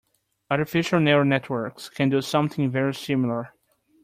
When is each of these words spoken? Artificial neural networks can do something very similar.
Artificial 0.49 0.99
neural 0.99 1.25
networks 1.25 1.87
can 1.87 2.09
do 2.09 2.23
something 2.23 2.71
very 2.71 2.95
similar. 2.95 3.53